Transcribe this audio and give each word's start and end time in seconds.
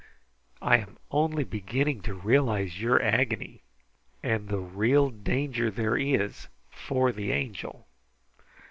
I 0.63 0.77
am 0.77 0.97
only 1.11 1.43
beginning 1.43 2.01
to 2.09 2.15
realize 2.15 2.81
your 2.81 2.99
agony, 3.03 3.61
and 4.23 4.47
the 4.49 4.57
real 4.57 5.11
danger 5.11 5.69
there 5.69 5.95
is 5.95 6.47
for 6.71 7.11
the 7.11 7.31
Angel. 7.31 7.85